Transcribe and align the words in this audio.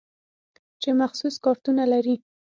چې 0.81 0.89
مخصوص 1.01 1.35
کارتونه 1.45 1.83
لري. 1.93 2.15